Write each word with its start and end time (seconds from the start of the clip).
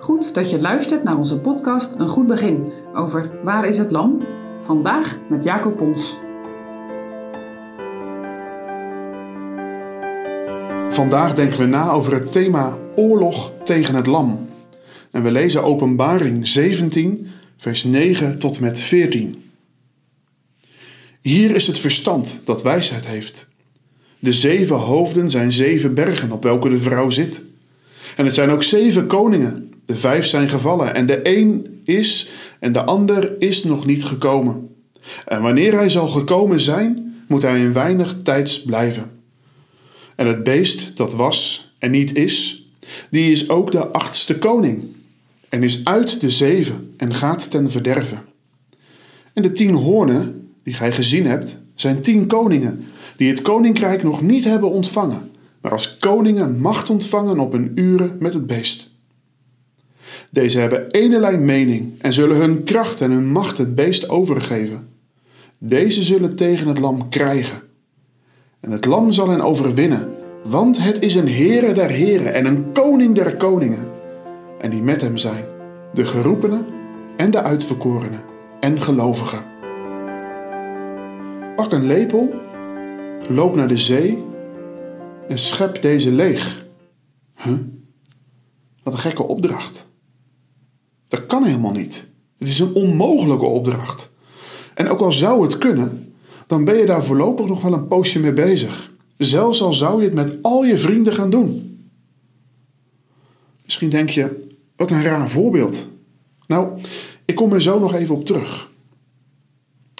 Goed 0.00 0.34
dat 0.34 0.50
je 0.50 0.60
luistert 0.60 1.04
naar 1.04 1.16
onze 1.16 1.40
podcast 1.40 1.94
Een 1.98 2.08
Goed 2.08 2.26
Begin 2.26 2.72
over 2.94 3.30
Waar 3.44 3.66
is 3.66 3.78
het 3.78 3.90
Lam? 3.90 4.26
Vandaag 4.60 5.18
met 5.28 5.44
Jacob 5.44 5.76
Pons. 5.76 6.16
Vandaag 10.88 11.34
denken 11.34 11.58
we 11.58 11.66
na 11.66 11.90
over 11.90 12.12
het 12.12 12.32
thema 12.32 12.78
oorlog 12.96 13.52
tegen 13.64 13.94
het 13.94 14.06
lam. 14.06 14.48
En 15.10 15.22
we 15.22 15.30
lezen 15.30 15.64
Openbaring 15.64 16.48
17, 16.48 17.26
vers 17.56 17.84
9 17.84 18.38
tot 18.38 18.56
en 18.56 18.62
met 18.62 18.80
14. 18.80 19.50
Hier 21.20 21.54
is 21.54 21.66
het 21.66 21.78
verstand 21.78 22.40
dat 22.44 22.62
wijsheid 22.62 23.06
heeft. 23.06 23.48
De 24.18 24.32
zeven 24.32 24.76
hoofden 24.76 25.30
zijn 25.30 25.52
zeven 25.52 25.94
bergen 25.94 26.32
op 26.32 26.42
welke 26.42 26.68
de 26.68 26.78
vrouw 26.78 27.10
zit. 27.10 27.44
En 28.16 28.24
het 28.24 28.34
zijn 28.34 28.50
ook 28.50 28.62
zeven 28.62 29.06
koningen. 29.06 29.69
De 29.90 29.96
vijf 29.96 30.26
zijn 30.26 30.48
gevallen 30.48 30.94
en 30.94 31.06
de 31.06 31.20
een 31.22 31.80
is 31.84 32.30
en 32.60 32.72
de 32.72 32.84
ander 32.84 33.40
is 33.40 33.64
nog 33.64 33.86
niet 33.86 34.04
gekomen. 34.04 34.68
En 35.26 35.42
wanneer 35.42 35.72
hij 35.72 35.88
zal 35.88 36.08
gekomen 36.08 36.60
zijn, 36.60 37.14
moet 37.28 37.42
hij 37.42 37.60
in 37.60 37.72
weinig 37.72 38.22
tijds 38.22 38.62
blijven. 38.62 39.10
En 40.16 40.26
het 40.26 40.42
beest 40.42 40.96
dat 40.96 41.14
was 41.14 41.70
en 41.78 41.90
niet 41.90 42.16
is, 42.16 42.66
die 43.10 43.32
is 43.32 43.48
ook 43.48 43.70
de 43.70 43.86
achtste 43.86 44.38
koning 44.38 44.84
en 45.48 45.62
is 45.62 45.84
uit 45.84 46.20
de 46.20 46.30
zeven 46.30 46.94
en 46.96 47.14
gaat 47.14 47.50
ten 47.50 47.70
verderven. 47.70 48.22
En 49.32 49.42
de 49.42 49.52
tien 49.52 49.74
hoornen 49.74 50.50
die 50.64 50.74
gij 50.74 50.92
gezien 50.92 51.26
hebt, 51.26 51.58
zijn 51.74 52.00
tien 52.00 52.26
koningen 52.26 52.84
die 53.16 53.28
het 53.28 53.42
koninkrijk 53.42 54.02
nog 54.02 54.22
niet 54.22 54.44
hebben 54.44 54.70
ontvangen, 54.70 55.30
maar 55.60 55.72
als 55.72 55.98
koningen 55.98 56.60
macht 56.60 56.90
ontvangen 56.90 57.38
op 57.38 57.52
een 57.52 57.72
uren 57.74 58.16
met 58.20 58.34
het 58.34 58.46
beest. 58.46 58.90
Deze 60.30 60.58
hebben 60.58 60.90
enelei 60.90 61.36
mening 61.36 61.92
en 61.98 62.12
zullen 62.12 62.36
hun 62.36 62.64
kracht 62.64 63.00
en 63.00 63.10
hun 63.10 63.32
macht 63.32 63.58
het 63.58 63.74
beest 63.74 64.08
overgeven. 64.08 64.88
Deze 65.58 66.02
zullen 66.02 66.36
tegen 66.36 66.68
het 66.68 66.78
lam 66.78 67.08
krijgen. 67.08 67.62
En 68.60 68.70
het 68.70 68.84
lam 68.84 69.12
zal 69.12 69.28
hen 69.28 69.40
overwinnen, 69.40 70.08
want 70.44 70.82
het 70.82 71.02
is 71.02 71.14
een 71.14 71.28
Heere 71.28 71.72
der 71.72 71.90
heren 71.90 72.34
en 72.34 72.46
een 72.46 72.72
koning 72.72 73.14
der 73.14 73.36
koningen. 73.36 73.88
En 74.60 74.70
die 74.70 74.82
met 74.82 75.00
hem 75.00 75.18
zijn, 75.18 75.44
de 75.92 76.06
geroepenen 76.06 76.64
en 77.16 77.30
de 77.30 77.42
uitverkorenen 77.42 78.22
en 78.60 78.82
gelovigen. 78.82 79.44
Pak 81.56 81.72
een 81.72 81.86
lepel, 81.86 82.34
loop 83.28 83.54
naar 83.54 83.68
de 83.68 83.78
zee 83.78 84.24
en 85.28 85.38
schep 85.38 85.82
deze 85.82 86.12
leeg. 86.12 86.66
Huh? 87.42 87.52
Wat 88.82 88.92
een 88.92 88.98
gekke 88.98 89.22
opdracht. 89.22 89.89
Dat 91.10 91.26
kan 91.26 91.44
helemaal 91.44 91.72
niet. 91.72 92.08
Het 92.38 92.48
is 92.48 92.58
een 92.58 92.74
onmogelijke 92.74 93.44
opdracht. 93.44 94.10
En 94.74 94.88
ook 94.88 95.00
al 95.00 95.12
zou 95.12 95.42
het 95.42 95.58
kunnen, 95.58 96.14
dan 96.46 96.64
ben 96.64 96.76
je 96.76 96.86
daar 96.86 97.04
voorlopig 97.04 97.46
nog 97.46 97.62
wel 97.62 97.72
een 97.72 97.88
poosje 97.88 98.20
mee 98.20 98.32
bezig. 98.32 98.92
Zelfs 99.16 99.62
al 99.62 99.74
zou 99.74 99.98
je 99.98 100.04
het 100.04 100.14
met 100.14 100.36
al 100.42 100.64
je 100.64 100.76
vrienden 100.76 101.12
gaan 101.12 101.30
doen. 101.30 101.78
Misschien 103.64 103.88
denk 103.88 104.10
je, 104.10 104.46
wat 104.76 104.90
een 104.90 105.02
raar 105.02 105.28
voorbeeld. 105.28 105.86
Nou, 106.46 106.80
ik 107.24 107.34
kom 107.34 107.52
er 107.52 107.62
zo 107.62 107.78
nog 107.78 107.94
even 107.94 108.14
op 108.14 108.26
terug. 108.26 108.70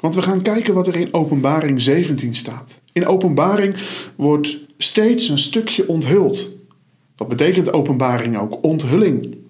Want 0.00 0.14
we 0.14 0.22
gaan 0.22 0.42
kijken 0.42 0.74
wat 0.74 0.86
er 0.86 0.96
in 0.96 1.14
Openbaring 1.14 1.80
17 1.80 2.34
staat. 2.34 2.80
In 2.92 3.06
Openbaring 3.06 3.76
wordt 4.16 4.58
steeds 4.78 5.28
een 5.28 5.38
stukje 5.38 5.88
onthuld. 5.88 6.50
Wat 7.16 7.28
betekent 7.28 7.72
Openbaring 7.72 8.38
ook? 8.38 8.58
Onthulling. 8.62 9.43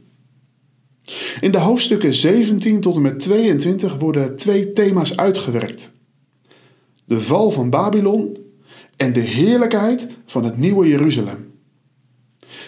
In 1.40 1.50
de 1.50 1.58
hoofdstukken 1.58 2.14
17 2.14 2.80
tot 2.80 2.96
en 2.96 3.02
met 3.02 3.20
22 3.20 3.98
worden 3.98 4.36
twee 4.36 4.72
thema's 4.72 5.16
uitgewerkt: 5.16 5.92
de 7.04 7.20
val 7.20 7.50
van 7.50 7.70
Babylon 7.70 8.36
en 8.96 9.12
de 9.12 9.20
heerlijkheid 9.20 10.08
van 10.26 10.44
het 10.44 10.56
nieuwe 10.56 10.88
Jeruzalem. 10.88 11.52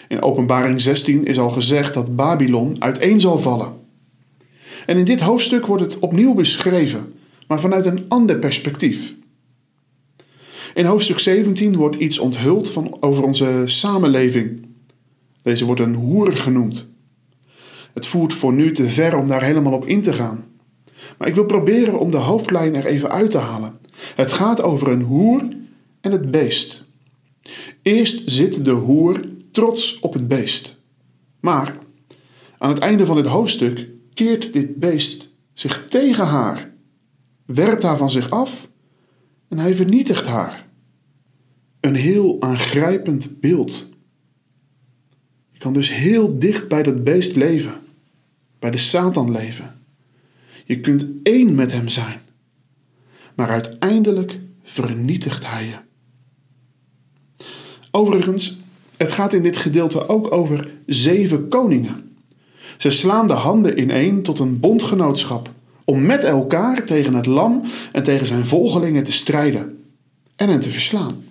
In 0.07 0.21
Openbaring 0.21 0.81
16 0.81 1.25
is 1.25 1.39
al 1.39 1.49
gezegd 1.49 1.93
dat 1.93 2.15
Babylon 2.15 2.75
uiteen 2.79 3.19
zal 3.19 3.39
vallen. 3.39 3.73
En 4.85 4.97
in 4.97 5.05
dit 5.05 5.21
hoofdstuk 5.21 5.65
wordt 5.65 5.83
het 5.83 5.99
opnieuw 5.99 6.33
beschreven, 6.33 7.13
maar 7.47 7.59
vanuit 7.59 7.85
een 7.85 8.05
ander 8.07 8.37
perspectief. 8.39 9.15
In 10.73 10.85
hoofdstuk 10.85 11.19
17 11.19 11.75
wordt 11.75 11.95
iets 11.95 12.19
onthuld 12.19 12.71
van, 12.71 12.97
over 12.99 13.23
onze 13.23 13.63
samenleving. 13.65 14.65
Deze 15.41 15.65
wordt 15.65 15.81
een 15.81 15.95
hoer 15.95 16.33
genoemd. 16.33 16.95
Het 17.97 18.05
voert 18.05 18.33
voor 18.33 18.53
nu 18.53 18.71
te 18.71 18.89
ver 18.89 19.17
om 19.17 19.27
daar 19.27 19.43
helemaal 19.43 19.73
op 19.73 19.85
in 19.85 20.01
te 20.01 20.13
gaan. 20.13 20.45
Maar 21.17 21.27
ik 21.27 21.35
wil 21.35 21.45
proberen 21.45 21.99
om 21.99 22.11
de 22.11 22.17
hoofdlijn 22.17 22.75
er 22.75 22.85
even 22.85 23.11
uit 23.11 23.31
te 23.31 23.37
halen. 23.37 23.79
Het 24.15 24.31
gaat 24.31 24.61
over 24.61 24.87
een 24.87 25.01
hoer 25.01 25.47
en 26.01 26.11
het 26.11 26.31
beest. 26.31 26.85
Eerst 27.81 28.21
zit 28.25 28.65
de 28.65 28.71
hoer 28.71 29.21
trots 29.51 29.99
op 29.99 30.13
het 30.13 30.27
beest. 30.27 30.77
Maar 31.39 31.77
aan 32.57 32.69
het 32.69 32.79
einde 32.79 33.05
van 33.05 33.15
dit 33.15 33.25
hoofdstuk 33.25 33.87
keert 34.13 34.53
dit 34.53 34.75
beest 34.75 35.29
zich 35.53 35.85
tegen 35.85 36.25
haar, 36.25 36.73
werpt 37.45 37.83
haar 37.83 37.97
van 37.97 38.11
zich 38.11 38.29
af 38.29 38.69
en 39.47 39.57
hij 39.57 39.75
vernietigt 39.75 40.25
haar. 40.25 40.67
Een 41.79 41.95
heel 41.95 42.41
aangrijpend 42.41 43.39
beeld. 43.39 43.89
Je 45.51 45.59
kan 45.59 45.73
dus 45.73 45.93
heel 45.93 46.37
dicht 46.37 46.67
bij 46.67 46.83
dat 46.83 47.03
beest 47.03 47.35
leven, 47.35 47.85
bij 48.59 48.71
de 48.71 48.77
Satan 48.77 49.31
leven. 49.31 49.75
Je 50.65 50.79
kunt 50.79 51.05
één 51.23 51.55
met 51.55 51.71
hem 51.71 51.87
zijn, 51.87 52.19
maar 53.35 53.49
uiteindelijk 53.49 54.39
vernietigt 54.63 55.47
hij 55.47 55.65
je. 55.65 55.75
Overigens, 57.91 58.57
het 58.97 59.11
gaat 59.11 59.33
in 59.33 59.43
dit 59.43 59.57
gedeelte 59.57 60.07
ook 60.07 60.33
over 60.33 60.71
zeven 60.85 61.47
koningen. 61.47 62.17
Ze 62.77 62.89
slaan 62.89 63.27
de 63.27 63.33
handen 63.33 63.79
ineen 63.79 64.23
tot 64.23 64.39
een 64.39 64.59
bondgenootschap 64.59 65.49
om 65.85 66.05
met 66.05 66.23
elkaar 66.23 66.83
tegen 66.83 67.13
het 67.13 67.25
lam 67.25 67.63
en 67.91 68.03
tegen 68.03 68.27
zijn 68.27 68.45
volgelingen 68.45 69.03
te 69.03 69.11
strijden 69.11 69.83
en 70.35 70.49
hen 70.49 70.59
te 70.59 70.69
verslaan. 70.69 71.23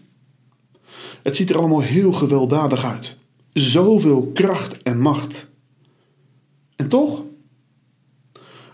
Het 1.22 1.36
ziet 1.36 1.50
er 1.50 1.58
allemaal 1.58 1.80
heel 1.80 2.12
gewelddadig 2.12 2.84
uit. 2.84 3.16
Zoveel 3.52 4.30
kracht 4.34 4.82
en 4.82 5.00
macht. 5.00 5.48
En 6.76 6.88
toch, 6.88 7.22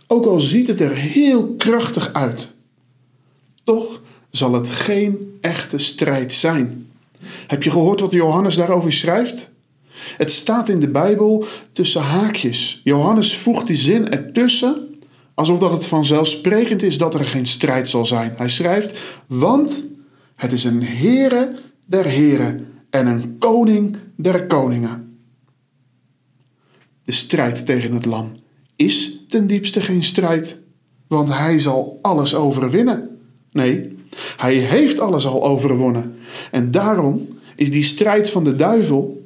ook 0.07 0.27
al 0.27 0.41
ziet 0.41 0.67
het 0.67 0.81
er 0.81 0.97
heel 0.97 1.55
krachtig 1.55 2.13
uit, 2.13 2.55
toch 3.65 4.01
zal 4.31 4.53
het 4.53 4.71
geen 4.71 5.39
echte 5.41 5.79
strijd 5.79 6.33
zijn. 6.33 6.91
Heb 7.47 7.63
je 7.63 7.71
gehoord 7.71 8.01
wat 8.01 8.13
Johannes 8.13 8.57
daarover 8.57 8.93
schrijft? 8.93 9.51
Het 10.17 10.31
staat 10.31 10.69
in 10.69 10.79
de 10.79 10.89
Bijbel 10.89 11.45
tussen 11.73 12.01
haakjes. 12.01 12.81
Johannes 12.85 13.37
voegt 13.37 13.67
die 13.67 13.77
zin 13.77 14.11
ertussen, 14.11 15.01
alsof 15.34 15.59
dat 15.59 15.73
het 15.73 15.87
vanzelfsprekend 15.87 16.83
is 16.83 16.99
dat 16.99 17.15
er 17.15 17.25
geen 17.25 17.47
strijd 17.47 17.89
zal 17.89 18.07
zijn. 18.07 18.34
Hij 18.37 18.49
schrijft, 18.49 18.99
want 19.27 19.84
het 20.37 20.53
is 20.53 20.65
een 20.65 20.83
Heere 20.83 21.59
der 21.87 22.05
heren 22.05 22.67
en 22.91 23.07
een 23.07 23.39
koning 23.39 23.97
der 24.17 24.47
koningen. 24.47 25.02
De 27.05 27.13
strijd 27.13 27.67
tegen 27.67 27.95
het 27.95 28.05
lam 28.05 28.33
is 28.77 29.25
ten 29.29 29.47
diepste 29.47 29.81
geen 29.81 30.03
strijd, 30.03 30.59
want 31.07 31.29
hij 31.29 31.59
zal 31.59 31.99
alles 32.03 32.35
overwinnen. 32.35 33.19
Nee, 33.53 33.97
hij 34.37 34.55
heeft 34.55 35.01
alles 35.01 35.27
al 35.27 35.45
overwonnen. 35.45 36.15
En 36.51 36.71
daarom 36.71 37.29
is 37.57 37.71
die 37.71 37.83
strijd 37.83 38.31
van 38.31 38.45
de 38.45 38.55
duivel 38.55 39.23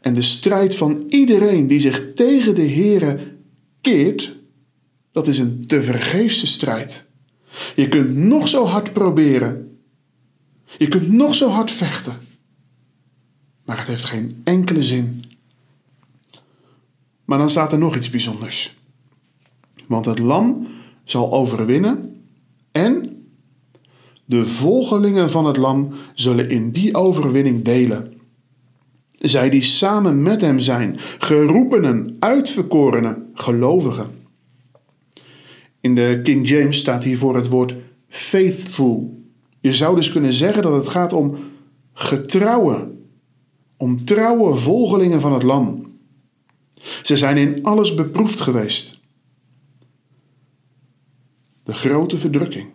en 0.00 0.14
de 0.14 0.22
strijd 0.22 0.76
van 0.76 1.04
iedereen 1.08 1.66
die 1.66 1.80
zich 1.80 2.12
tegen 2.14 2.54
de 2.54 2.68
Here 2.68 3.18
keert, 3.80 4.36
dat 5.12 5.28
is 5.28 5.38
een 5.38 5.66
te 5.66 5.82
vergeefse 5.82 6.46
strijd. 6.46 7.06
Je 7.74 7.88
kunt 7.88 8.16
nog 8.16 8.48
zo 8.48 8.64
hard 8.64 8.92
proberen. 8.92 9.78
Je 10.78 10.88
kunt 10.88 11.12
nog 11.12 11.34
zo 11.34 11.48
hard 11.48 11.70
vechten. 11.70 12.18
Maar 13.64 13.78
het 13.78 13.88
heeft 13.88 14.04
geen 14.04 14.40
enkele 14.44 14.82
zin. 14.82 15.24
Maar 17.28 17.38
dan 17.38 17.50
staat 17.50 17.72
er 17.72 17.78
nog 17.78 17.96
iets 17.96 18.10
bijzonders. 18.10 18.76
Want 19.86 20.04
het 20.04 20.18
lam 20.18 20.66
zal 21.04 21.32
overwinnen 21.32 22.16
en 22.72 23.22
de 24.24 24.46
volgelingen 24.46 25.30
van 25.30 25.46
het 25.46 25.56
lam 25.56 25.92
zullen 26.14 26.48
in 26.48 26.70
die 26.70 26.94
overwinning 26.94 27.64
delen. 27.64 28.12
Zij 29.18 29.50
die 29.50 29.62
samen 29.62 30.22
met 30.22 30.40
hem 30.40 30.58
zijn, 30.58 30.96
geroepenen, 31.18 32.16
uitverkorenen, 32.18 33.30
gelovigen. 33.34 34.10
In 35.80 35.94
de 35.94 36.20
King 36.22 36.48
James 36.48 36.78
staat 36.78 37.04
hiervoor 37.04 37.36
het 37.36 37.48
woord 37.48 37.74
faithful. 38.08 39.22
Je 39.60 39.74
zou 39.74 39.96
dus 39.96 40.12
kunnen 40.12 40.32
zeggen 40.32 40.62
dat 40.62 40.74
het 40.74 40.88
gaat 40.88 41.12
om 41.12 41.36
getrouwe, 41.92 42.90
om 43.76 44.04
trouwe 44.04 44.54
volgelingen 44.54 45.20
van 45.20 45.32
het 45.32 45.42
lam. 45.42 45.87
Ze 47.02 47.16
zijn 47.16 47.36
in 47.36 47.62
alles 47.62 47.94
beproefd 47.94 48.40
geweest. 48.40 49.00
De 51.62 51.74
grote 51.74 52.18
verdrukking. 52.18 52.70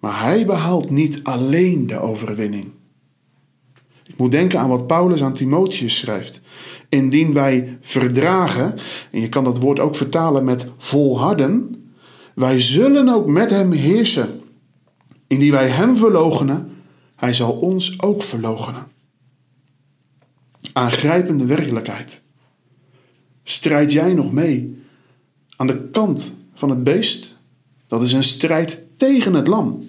Maar 0.00 0.22
hij 0.22 0.46
behaalt 0.46 0.90
niet 0.90 1.20
alleen 1.22 1.86
de 1.86 1.98
overwinning. 1.98 2.72
Ik 4.04 4.16
moet 4.16 4.30
denken 4.30 4.58
aan 4.58 4.68
wat 4.68 4.86
Paulus 4.86 5.22
aan 5.22 5.32
Timotheus 5.32 5.96
schrijft. 5.96 6.40
Indien 6.88 7.32
wij 7.32 7.78
verdragen, 7.80 8.78
en 9.10 9.20
je 9.20 9.28
kan 9.28 9.44
dat 9.44 9.58
woord 9.58 9.80
ook 9.80 9.96
vertalen 9.96 10.44
met 10.44 10.66
volharden, 10.76 11.74
wij 12.34 12.60
zullen 12.60 13.08
ook 13.08 13.26
met 13.26 13.50
hem 13.50 13.72
heersen. 13.72 14.40
Indien 15.26 15.50
wij 15.50 15.68
hem 15.68 15.96
verloochenen, 15.96 16.70
hij 17.16 17.32
zal 17.32 17.52
ons 17.52 18.02
ook 18.02 18.22
verloochenen. 18.22 18.86
Aangrijpende 20.76 21.46
werkelijkheid. 21.46 22.22
Strijd 23.42 23.92
jij 23.92 24.14
nog 24.14 24.32
mee 24.32 24.82
aan 25.56 25.66
de 25.66 25.88
kant 25.90 26.36
van 26.54 26.70
het 26.70 26.84
beest? 26.84 27.36
Dat 27.86 28.02
is 28.02 28.12
een 28.12 28.24
strijd 28.24 28.82
tegen 28.96 29.34
het 29.34 29.46
lam. 29.46 29.84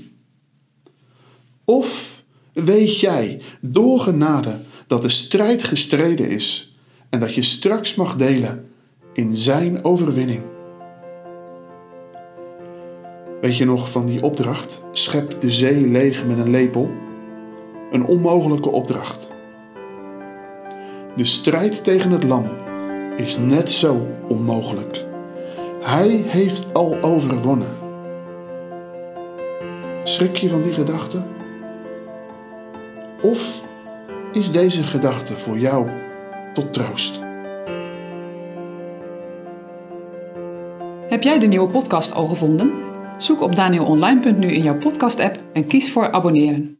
Of 1.65 2.23
weet 2.53 2.99
jij 2.99 3.41
door 3.61 3.99
genade 3.99 4.59
dat 4.87 5.01
de 5.01 5.09
strijd 5.09 5.63
gestreden 5.63 6.29
is 6.29 6.77
en 7.09 7.19
dat 7.19 7.35
je 7.35 7.43
straks 7.43 7.95
mag 7.95 8.15
delen 8.15 8.69
in 9.13 9.35
zijn 9.35 9.83
overwinning? 9.83 10.41
Weet 13.41 13.57
je 13.57 13.65
nog 13.65 13.91
van 13.91 14.05
die 14.05 14.23
opdracht? 14.23 14.81
Schep 14.91 15.41
de 15.41 15.51
zee 15.51 15.87
leeg 15.87 16.25
met 16.25 16.39
een 16.39 16.49
lepel. 16.49 16.91
Een 17.91 18.05
onmogelijke 18.05 18.69
opdracht. 18.69 19.35
De 21.17 21.25
strijd 21.25 21.83
tegen 21.83 22.11
het 22.11 22.23
lam 22.23 22.49
is 23.15 23.37
net 23.37 23.69
zo 23.69 24.07
onmogelijk. 24.27 25.05
Hij 25.81 26.09
heeft 26.09 26.73
al 26.73 27.01
overwonnen. 27.01 27.67
Schrik 30.03 30.35
je 30.35 30.49
van 30.49 30.61
die 30.61 30.73
gedachte? 30.73 31.23
Of 33.21 33.69
is 34.33 34.51
deze 34.51 34.83
gedachte 34.83 35.33
voor 35.33 35.57
jou 35.57 35.89
tot 36.53 36.73
troost? 36.73 37.19
Heb 41.07 41.23
jij 41.23 41.39
de 41.39 41.47
nieuwe 41.47 41.69
podcast 41.69 42.13
al 42.13 42.27
gevonden? 42.27 42.71
Zoek 43.17 43.41
op 43.41 43.55
danielonline.nu 43.55 44.47
in 44.47 44.63
jouw 44.63 44.77
podcast-app 44.77 45.39
en 45.53 45.67
kies 45.67 45.91
voor 45.91 46.11
abonneren. 46.11 46.75